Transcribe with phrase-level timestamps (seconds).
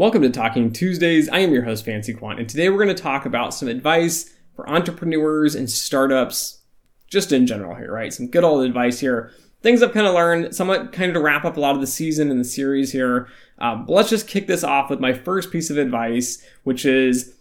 [0.00, 1.28] Welcome to Talking Tuesdays.
[1.28, 4.34] I am your host, Fancy Quant, and today we're going to talk about some advice
[4.56, 6.62] for entrepreneurs and startups,
[7.10, 8.10] just in general here, right?
[8.10, 9.30] Some good old advice here.
[9.60, 11.86] Things I've kind of learned, somewhat kind of to wrap up a lot of the
[11.86, 13.28] season and the series here.
[13.58, 17.34] Um, but let's just kick this off with my first piece of advice, which is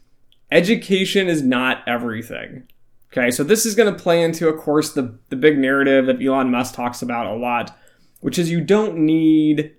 [0.52, 2.68] education is not everything.
[3.14, 6.22] Okay, so this is going to play into, of course, the, the big narrative that
[6.22, 7.74] Elon Musk talks about a lot,
[8.20, 9.78] which is you don't need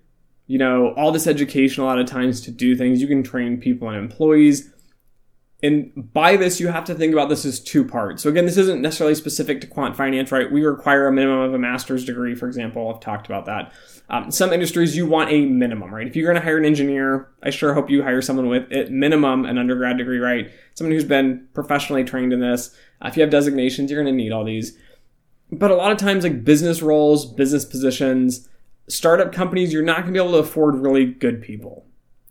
[0.50, 3.00] you know, all this education a lot of times to do things.
[3.00, 4.68] You can train people and employees.
[5.62, 8.20] And by this, you have to think about this as two parts.
[8.20, 10.50] So again, this isn't necessarily specific to quant finance, right?
[10.50, 12.92] We require a minimum of a master's degree, for example.
[12.92, 13.72] I've talked about that.
[14.08, 16.08] Um, some industries, you want a minimum, right?
[16.08, 18.90] If you're going to hire an engineer, I sure hope you hire someone with at
[18.90, 20.50] minimum an undergrad degree, right?
[20.74, 22.74] Someone who's been professionally trained in this.
[23.00, 24.76] Uh, if you have designations, you're going to need all these.
[25.52, 28.48] But a lot of times, like business roles, business positions,
[28.90, 31.86] startup companies, you're not going to be able to afford really good people.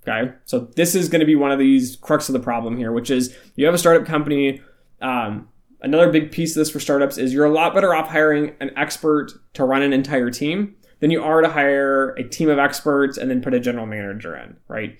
[0.08, 0.32] Okay.
[0.46, 3.10] So this is going to be one of these crux of the problem here, which
[3.10, 4.62] is you have a startup company.
[5.02, 5.50] Um,
[5.82, 8.72] another big piece of this for startups is you're a lot better off hiring an
[8.78, 13.18] expert to run an entire team than you are to hire a team of experts
[13.18, 14.98] and then put a general manager in, right?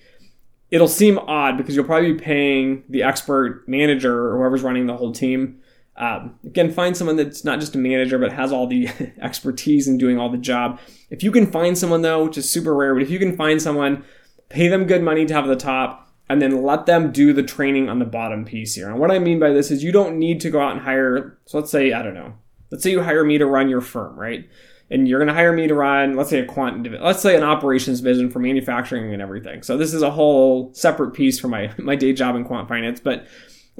[0.70, 4.96] It'll seem odd because you'll probably be paying the expert manager or whoever's running the
[4.96, 5.60] whole team
[6.00, 8.88] um, again, find someone that's not just a manager but has all the
[9.20, 10.80] expertise in doing all the job.
[11.10, 13.60] If you can find someone though, which is super rare, but if you can find
[13.60, 14.02] someone,
[14.48, 17.88] pay them good money to have the top, and then let them do the training
[17.88, 18.88] on the bottom piece here.
[18.88, 21.38] And what I mean by this is you don't need to go out and hire.
[21.44, 22.34] So let's say I don't know.
[22.70, 24.48] Let's say you hire me to run your firm, right?
[24.92, 27.42] And you're going to hire me to run, let's say a quant, let's say an
[27.44, 29.62] operations vision for manufacturing and everything.
[29.62, 33.00] So this is a whole separate piece for my my day job in quant finance,
[33.00, 33.26] but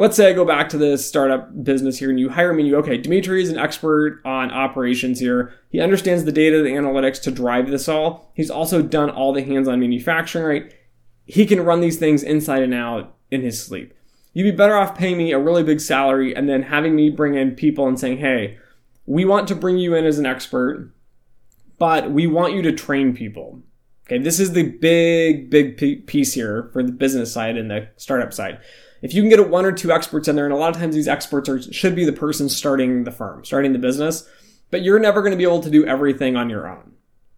[0.01, 2.69] let's say I go back to this startup business here and you hire me and
[2.71, 5.53] you, okay, Dimitri is an expert on operations here.
[5.69, 8.33] He understands the data, the analytics to drive this all.
[8.35, 10.75] He's also done all the hands on manufacturing, right?
[11.27, 13.93] He can run these things inside and out in his sleep.
[14.33, 17.35] You'd be better off paying me a really big salary and then having me bring
[17.35, 18.57] in people and saying, hey,
[19.05, 20.95] we want to bring you in as an expert,
[21.79, 23.61] but we want you to train people.
[24.07, 28.33] Okay, this is the big, big piece here for the business side and the startup
[28.33, 28.61] side
[29.03, 30.95] if you can get one or two experts in there, and a lot of times
[30.95, 34.29] these experts are should be the person starting the firm, starting the business,
[34.71, 36.93] but you're never going to be able to do everything on your own.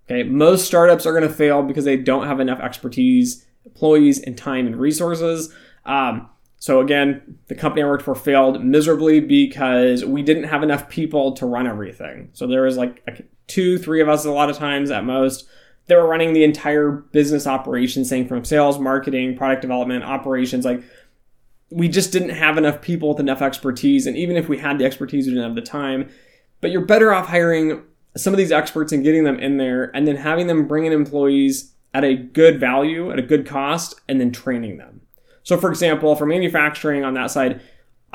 [0.07, 4.37] Okay, most startups are going to fail because they don't have enough expertise, employees, and
[4.37, 5.55] time and resources.
[5.85, 6.29] Um,
[6.63, 11.33] so again, the company I worked for failed miserably because we didn't have enough people
[11.33, 12.31] to run everything.
[12.35, 13.03] So there was like
[13.49, 15.49] two, three of us a lot of times at most.
[15.87, 20.85] They were running the entire business operation, saying from sales, marketing, product development, operations, like
[21.73, 24.07] we just didn't have enough people with enough expertise.
[24.07, 26.09] And even if we had the expertise, we didn't have the time.
[26.61, 27.83] But you're better off hiring
[28.17, 30.93] some of these experts and getting them in there and then having them bring in
[30.93, 35.01] employees at a good value, at a good cost, and then training them.
[35.43, 37.61] So, for example, for manufacturing on that side,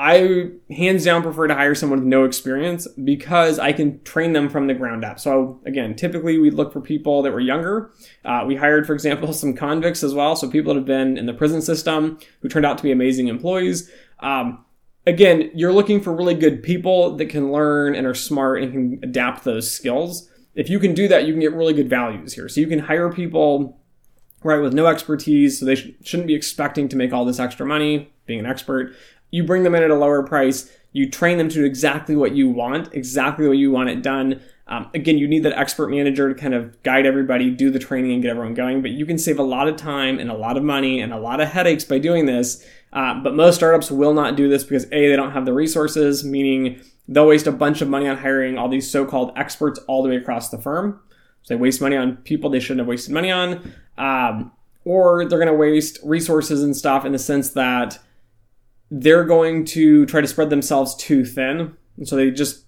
[0.00, 4.48] I hands down prefer to hire someone with no experience because I can train them
[4.48, 5.18] from the ground up.
[5.18, 7.90] So again, typically we look for people that were younger.
[8.24, 11.26] Uh, we hired, for example, some convicts as well, so people that have been in
[11.26, 13.90] the prison system who turned out to be amazing employees.
[14.20, 14.64] Um,
[15.04, 19.00] again, you're looking for really good people that can learn and are smart and can
[19.02, 20.30] adapt those skills.
[20.54, 22.48] If you can do that, you can get really good values here.
[22.48, 23.80] So you can hire people
[24.44, 27.66] right with no expertise, so they sh- shouldn't be expecting to make all this extra
[27.66, 28.94] money being an expert
[29.30, 32.48] you bring them in at a lower price, you train them to exactly what you
[32.48, 34.40] want, exactly what you want it done.
[34.66, 38.12] Um, again, you need that expert manager to kind of guide everybody, do the training,
[38.12, 38.82] and get everyone going.
[38.82, 41.18] But you can save a lot of time and a lot of money and a
[41.18, 42.64] lot of headaches by doing this.
[42.92, 46.24] Uh, but most startups will not do this because A, they don't have the resources,
[46.24, 50.02] meaning they'll waste a bunch of money on hiring all these so called experts all
[50.02, 51.00] the way across the firm.
[51.42, 53.72] So they waste money on people they shouldn't have wasted money on.
[53.96, 54.52] Um,
[54.84, 57.98] or they're going to waste resources and stuff in the sense that
[58.90, 61.76] they're going to try to spread themselves too thin.
[61.96, 62.64] And so they just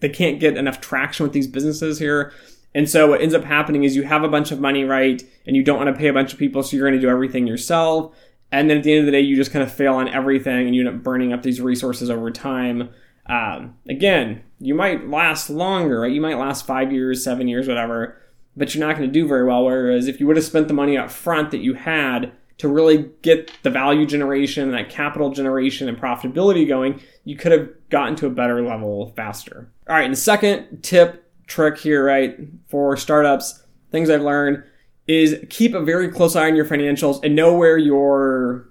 [0.00, 2.32] they can't get enough traction with these businesses here.
[2.74, 5.22] And so what ends up happening is you have a bunch of money, right?
[5.46, 7.10] And you don't want to pay a bunch of people, so you're going to do
[7.10, 8.16] everything yourself.
[8.50, 10.66] And then at the end of the day, you just kind of fail on everything
[10.66, 12.90] and you end up burning up these resources over time.
[13.26, 16.12] Um, again, you might last longer, right?
[16.12, 18.20] You might last five years, seven years, whatever,
[18.56, 19.64] but you're not going to do very well.
[19.64, 23.10] Whereas if you would have spent the money up front that you had to really
[23.22, 28.26] get the value generation, that capital generation, and profitability going, you could have gotten to
[28.26, 29.70] a better level faster.
[29.88, 32.36] All right, and the second tip, trick here, right,
[32.68, 34.62] for startups, things I've learned
[35.06, 38.70] is keep a very close eye on your financials and know where your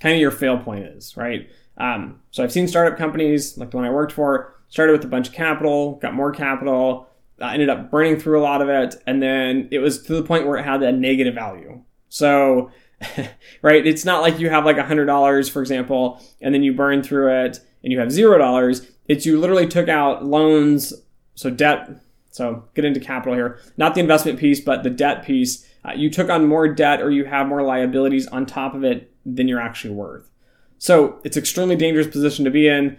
[0.00, 1.48] kind of your fail point is, right?
[1.76, 5.08] Um, so I've seen startup companies like the one I worked for started with a
[5.08, 7.08] bunch of capital, got more capital,
[7.40, 10.22] uh, ended up burning through a lot of it, and then it was to the
[10.22, 11.80] point where it had a negative value.
[12.08, 12.70] So
[13.62, 13.86] right?
[13.86, 17.02] It's not like you have like a hundred dollars, for example, and then you burn
[17.02, 18.90] through it and you have zero dollars.
[19.06, 20.92] It's you literally took out loans,
[21.34, 21.90] so debt.
[22.30, 25.66] So get into capital here, not the investment piece, but the debt piece.
[25.84, 29.12] Uh, you took on more debt or you have more liabilities on top of it
[29.24, 30.28] than you're actually worth.
[30.78, 32.98] So it's extremely dangerous position to be in.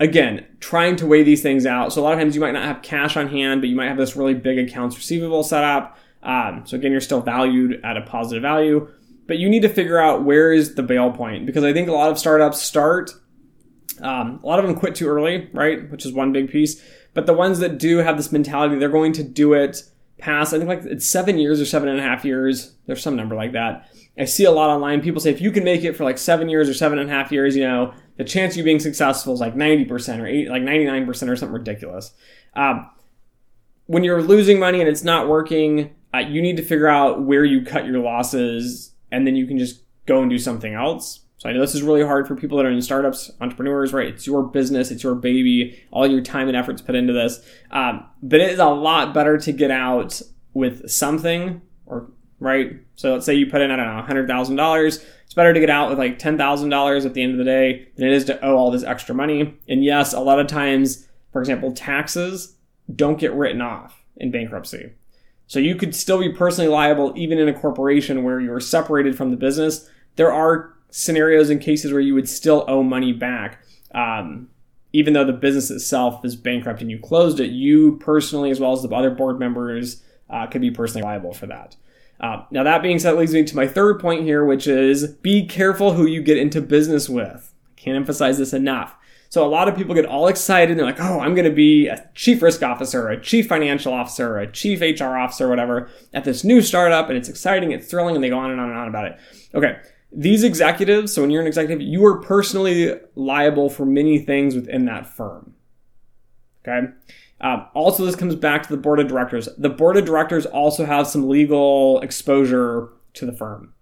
[0.00, 1.92] Again, trying to weigh these things out.
[1.92, 3.88] So a lot of times you might not have cash on hand, but you might
[3.88, 5.96] have this really big accounts receivable set up.
[6.22, 8.88] Um, so again, you're still valued at a positive value,
[9.26, 11.92] but you need to figure out where is the bail point because I think a
[11.92, 13.12] lot of startups start.
[14.00, 15.90] Um, a lot of them quit too early, right?
[15.90, 16.82] Which is one big piece.
[17.14, 19.82] But the ones that do have this mentality, they're going to do it
[20.18, 22.74] past, I think like it's seven years or seven and a half years.
[22.86, 23.88] There's some number like that.
[24.18, 25.00] I see a lot online.
[25.00, 27.12] People say if you can make it for like seven years or seven and a
[27.12, 30.48] half years, you know, the chance of you being successful is like 90% or eight,
[30.48, 32.12] like 99% or something ridiculous.
[32.54, 32.90] Um,
[33.86, 37.44] when you're losing money and it's not working, uh, you need to figure out where
[37.44, 41.20] you cut your losses and then you can just go and do something else.
[41.38, 44.08] So I know this is really hard for people that are in startups, entrepreneurs, right?
[44.08, 47.40] It's your business, it's your baby, all your time and efforts put into this.
[47.70, 50.20] Um, but it is a lot better to get out
[50.52, 52.80] with something, or right?
[52.96, 55.04] So let's say you put in, I don't know, hundred thousand dollars.
[55.24, 57.44] It's better to get out with like ten thousand dollars at the end of the
[57.44, 59.56] day than it is to owe all this extra money.
[59.68, 62.56] And yes, a lot of times, for example, taxes
[62.94, 64.92] don't get written off in bankruptcy.
[65.46, 69.30] So you could still be personally liable even in a corporation where you're separated from
[69.30, 69.88] the business.
[70.16, 73.64] There are scenarios and cases where you would still owe money back.
[73.94, 74.48] Um,
[74.92, 78.72] even though the business itself is bankrupt and you closed it, you personally, as well
[78.72, 81.76] as the other board members, uh, could be personally liable for that.
[82.20, 85.46] Uh, now, that being said, leads me to my third point here, which is be
[85.46, 87.52] careful who you get into business with.
[87.76, 88.94] I can't emphasize this enough.
[89.34, 91.50] So a lot of people get all excited and they're like, oh, I'm going to
[91.50, 96.22] be a chief risk officer, a chief financial officer, a chief HR officer, whatever, at
[96.22, 98.78] this new startup, and it's exciting, it's thrilling, and they go on and on and
[98.78, 99.18] on about it.
[99.52, 99.80] Okay.
[100.12, 104.84] These executives, so when you're an executive, you are personally liable for many things within
[104.84, 105.56] that firm.
[106.64, 106.92] Okay.
[107.40, 109.48] Um, also, this comes back to the board of directors.
[109.58, 113.74] The board of directors also have some legal exposure to the firm.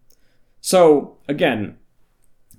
[0.63, 1.77] So, again,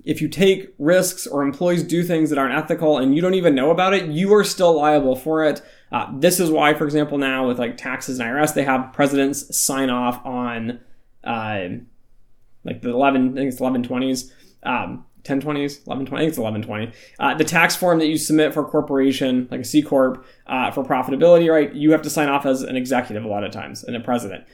[0.04, 3.54] if you take risks or employees do things that aren't ethical and you don't even
[3.54, 5.62] know about it, you are still liable for it.
[5.90, 9.56] Uh, this is why, for example, now with like taxes and IRS, they have presidents
[9.56, 10.80] sign off on
[11.24, 11.68] uh,
[12.64, 14.30] like the 11, I think it's 1120s,
[14.62, 16.92] um, 1020s, 1120, I think it's 1120.
[17.18, 20.70] Uh, the tax form that you submit for a corporation, like a C Corp, uh,
[20.70, 21.72] for profitability, right?
[21.74, 24.44] You have to sign off as an executive a lot of times and a president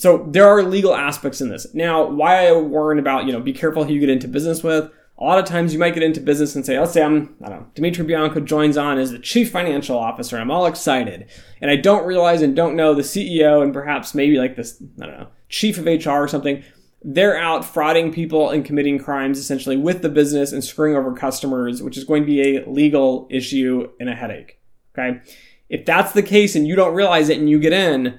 [0.00, 1.66] so there are legal aspects in this.
[1.74, 4.90] Now, why I warn about, you know, be careful who you get into business with.
[5.18, 7.50] A lot of times you might get into business and say, let's say I'm, I
[7.50, 10.38] don't know, Dimitri Bianco joins on as the chief financial officer.
[10.38, 11.28] I'm all excited.
[11.60, 15.04] And I don't realize and don't know the CEO and perhaps maybe like this, I
[15.04, 16.64] don't know, chief of HR or something.
[17.02, 21.82] They're out frauding people and committing crimes essentially with the business and screwing over customers,
[21.82, 24.58] which is going to be a legal issue and a headache.
[24.98, 25.20] Okay.
[25.68, 28.18] If that's the case and you don't realize it and you get in,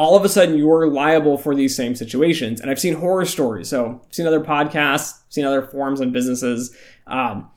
[0.00, 2.58] all of a sudden you're liable for these same situations.
[2.58, 3.68] And I've seen horror stories.
[3.68, 6.74] So I've seen other podcasts, seen other forums and businesses,
[7.06, 7.50] um,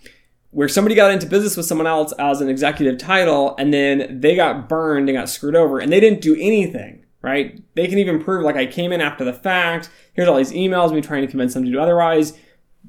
[0.51, 4.35] where somebody got into business with someone else as an executive title and then they
[4.35, 7.63] got burned and got screwed over and they didn't do anything, right?
[7.75, 9.89] They can even prove like I came in after the fact.
[10.11, 12.37] Here's all these emails, me trying to convince them to do otherwise.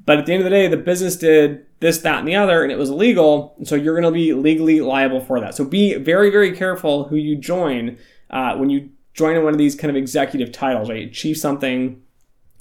[0.05, 2.61] But at the end of the day, the business did this, that, and the other,
[2.61, 3.55] and it was illegal.
[3.57, 5.55] And so you're going to be legally liable for that.
[5.55, 7.97] So be very, very careful who you join
[8.29, 11.11] uh, when you join in one of these kind of executive titles, right?
[11.11, 12.01] Chief something,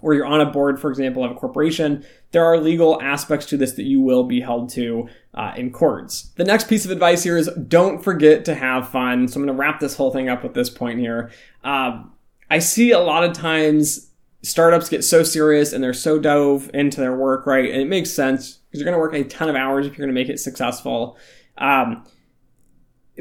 [0.01, 3.57] or you're on a board, for example, of a corporation, there are legal aspects to
[3.57, 6.31] this that you will be held to uh, in courts.
[6.37, 9.29] The next piece of advice here is don't forget to have fun.
[9.29, 11.31] So I'm going to wrap this whole thing up with this point here.
[11.63, 12.05] Uh,
[12.51, 14.11] I see a lot of times
[14.43, 17.71] startups get so serious and they're so dove into their work, right?
[17.71, 20.07] And it makes sense because you're going to work a ton of hours if you're
[20.07, 21.17] going to make it successful.
[21.59, 22.05] Um,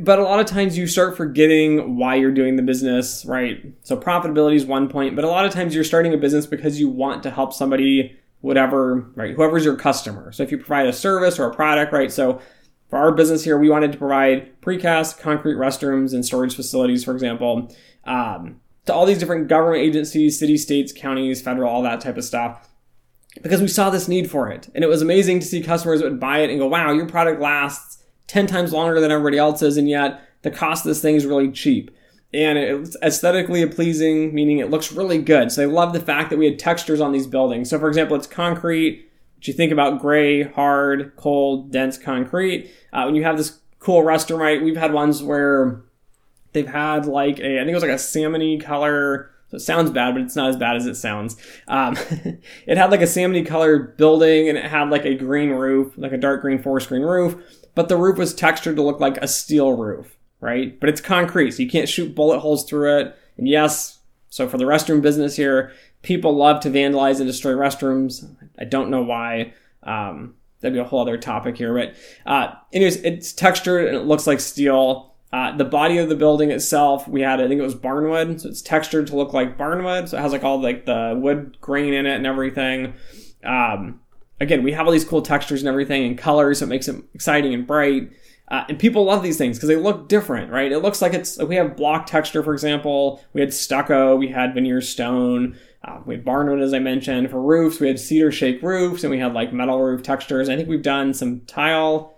[0.04, 3.74] but a lot of times you start forgetting why you're doing the business, right?
[3.84, 6.80] So profitability is one point, but a lot of times you're starting a business because
[6.80, 9.34] you want to help somebody, whatever, right?
[9.34, 10.34] Whoever's your customer.
[10.34, 12.12] So if you provide a service or a product, right?
[12.12, 12.42] So
[12.90, 17.14] for our business here, we wanted to provide precast concrete restrooms and storage facilities, for
[17.14, 22.18] example, um, to all these different government agencies, city, states, counties, federal, all that type
[22.18, 22.70] of stuff.
[23.42, 24.70] Because we saw this need for it.
[24.76, 27.42] And it was amazing to see customers would buy it and go, wow, your product
[27.42, 27.93] lasts
[28.28, 31.52] 10 times longer than everybody else's, and yet the cost of this thing is really
[31.52, 31.92] cheap.
[32.34, 35.52] And it's aesthetically pleasing, meaning it looks really good.
[35.52, 37.70] So I love the fact that we had textures on these buildings.
[37.70, 42.72] So, for example, it's concrete, which you think about gray, hard, cold, dense concrete.
[42.92, 44.64] Uh, when you have this cool restroom, right?
[44.64, 45.84] We've had ones where
[46.54, 49.92] they've had like a, I think it was like a salmony color, So it sounds
[49.92, 51.36] bad, but it's not as bad as it sounds.
[51.68, 51.96] Um,
[52.66, 56.14] it had like a salmon colored building and it had like a green roof, like
[56.14, 57.36] a dark green forest green roof,
[57.76, 60.80] but the roof was textured to look like a steel roof, right?
[60.80, 63.16] But it's concrete, so you can't shoot bullet holes through it.
[63.38, 64.00] And yes,
[64.30, 68.26] so for the restroom business here, people love to vandalize and destroy restrooms.
[68.60, 69.54] I don't know why.
[69.84, 74.06] Um, that'd be a whole other topic here, but uh, anyways, it's textured and it
[74.06, 75.14] looks like steel.
[75.32, 78.50] Uh, the body of the building itself, we had, I think it was barnwood, so
[78.50, 80.08] it's textured to look like barnwood.
[80.10, 82.94] So it has like all like the wood grain in it and everything.
[83.44, 84.00] Um,
[84.40, 87.04] again, we have all these cool textures and everything and colors, so it makes it
[87.14, 88.12] exciting and bright.
[88.50, 90.72] Uh, and people love these things because they look different, right?
[90.72, 93.24] It looks like it's, like we have block texture, for example.
[93.34, 97.30] We had stucco, we had veneer stone, uh, we had barnwood, as I mentioned.
[97.30, 100.50] For roofs, we had cedar shake roofs, and we had like metal roof textures.
[100.50, 102.14] I think we've done some tile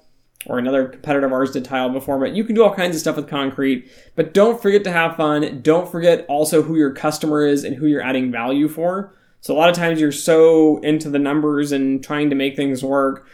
[0.47, 2.99] or another competitor of ours did tile before, but you can do all kinds of
[2.99, 3.89] stuff with concrete.
[4.15, 5.61] But don't forget to have fun.
[5.61, 9.15] Don't forget also who your customer is and who you're adding value for.
[9.45, 12.83] So a lot of times you're so into the numbers and trying to make things
[12.83, 13.27] work.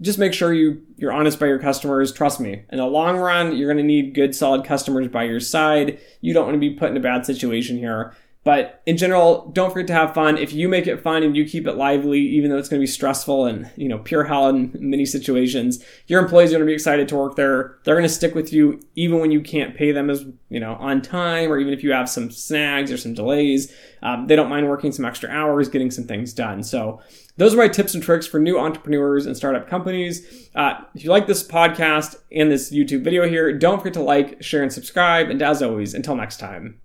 [0.00, 2.12] Just make sure you you're honest by your customers.
[2.12, 2.64] Trust me.
[2.72, 6.00] In the long run, you're going to need good, solid customers by your side.
[6.20, 8.12] You don't want to be put in a bad situation here.
[8.44, 10.36] But in general, don't forget to have fun.
[10.36, 12.82] If you make it fun and you keep it lively, even though it's going to
[12.82, 16.70] be stressful and you know pure hell in many situations, your employees are going to
[16.70, 17.78] be excited to work there.
[17.84, 20.74] They're going to stick with you even when you can't pay them as you know
[20.74, 23.72] on time, or even if you have some snags or some delays.
[24.02, 26.64] Um, they don't mind working some extra hours, getting some things done.
[26.64, 27.00] So
[27.36, 30.50] those are my tips and tricks for new entrepreneurs and startup companies.
[30.54, 34.42] Uh, if you like this podcast and this YouTube video here, don't forget to like,
[34.42, 35.30] share, and subscribe.
[35.30, 36.80] And as always, until next time.